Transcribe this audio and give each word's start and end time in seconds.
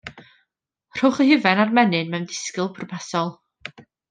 Rhowch 0.99 1.19
y 1.25 1.27
hufen 1.31 1.61
a'r 1.65 1.75
menyn 1.81 2.09
mewn 2.15 2.27
dysgl 2.33 2.73
bwrpasol. 2.79 3.31